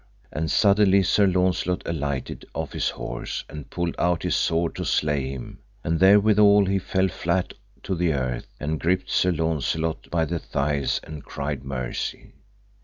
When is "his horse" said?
2.73-3.43